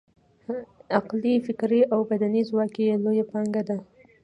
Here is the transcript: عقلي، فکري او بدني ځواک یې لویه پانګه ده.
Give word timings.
عقلي، 0.97 1.33
فکري 1.45 1.81
او 1.93 1.99
بدني 2.09 2.41
ځواک 2.49 2.73
یې 2.83 3.01
لویه 3.03 3.25
پانګه 3.31 3.61
ده. 3.67 3.77